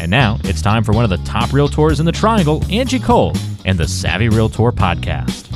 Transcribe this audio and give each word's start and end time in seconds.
And 0.00 0.10
now 0.10 0.38
it's 0.44 0.62
time 0.62 0.84
for 0.84 0.92
one 0.92 1.04
of 1.04 1.10
the 1.10 1.16
top 1.18 1.50
realtors 1.50 1.98
in 1.98 2.06
the 2.06 2.12
triangle, 2.12 2.64
Angie 2.70 3.00
Cole, 3.00 3.32
and 3.64 3.76
the 3.76 3.88
Savvy 3.88 4.28
Realtor 4.28 4.70
podcast. 4.70 5.48